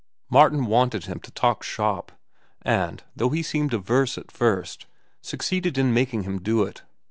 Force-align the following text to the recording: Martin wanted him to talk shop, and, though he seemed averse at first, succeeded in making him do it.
Martin 0.31 0.65
wanted 0.65 1.05
him 1.05 1.19
to 1.19 1.29
talk 1.29 1.61
shop, 1.61 2.11
and, 2.63 3.03
though 3.15 3.29
he 3.29 3.43
seemed 3.43 3.71
averse 3.71 4.17
at 4.17 4.31
first, 4.31 4.87
succeeded 5.21 5.77
in 5.77 5.93
making 5.93 6.23
him 6.23 6.41
do 6.41 6.63
it. 6.63 6.81